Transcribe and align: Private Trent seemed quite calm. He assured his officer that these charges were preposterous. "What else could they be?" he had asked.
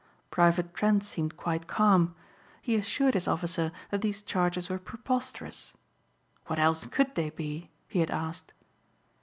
Private 0.31 0.73
Trent 0.73 1.03
seemed 1.03 1.37
quite 1.37 1.67
calm. 1.67 2.15
He 2.59 2.75
assured 2.75 3.13
his 3.13 3.27
officer 3.27 3.71
that 3.91 4.01
these 4.01 4.23
charges 4.23 4.67
were 4.67 4.79
preposterous. 4.79 5.73
"What 6.47 6.57
else 6.57 6.87
could 6.87 7.13
they 7.13 7.29
be?" 7.29 7.69
he 7.87 7.99
had 7.99 8.09
asked. 8.09 8.51